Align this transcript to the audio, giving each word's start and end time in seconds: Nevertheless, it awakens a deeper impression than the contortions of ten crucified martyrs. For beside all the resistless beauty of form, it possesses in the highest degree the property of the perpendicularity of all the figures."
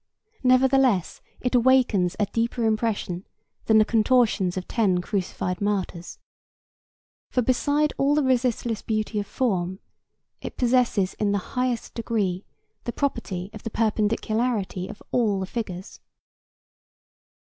Nevertheless, 0.41 1.21
it 1.41 1.53
awakens 1.53 2.15
a 2.19 2.25
deeper 2.25 2.63
impression 2.65 3.23
than 3.65 3.77
the 3.77 3.85
contortions 3.85 4.57
of 4.57 4.67
ten 4.67 4.99
crucified 4.99 5.61
martyrs. 5.61 6.17
For 7.29 7.43
beside 7.43 7.93
all 7.99 8.15
the 8.15 8.23
resistless 8.23 8.81
beauty 8.81 9.19
of 9.19 9.27
form, 9.27 9.77
it 10.41 10.57
possesses 10.57 11.13
in 11.19 11.33
the 11.33 11.37
highest 11.53 11.93
degree 11.93 12.43
the 12.85 12.91
property 12.91 13.51
of 13.53 13.61
the 13.61 13.69
perpendicularity 13.69 14.87
of 14.87 15.03
all 15.11 15.39
the 15.39 15.45
figures." 15.45 15.99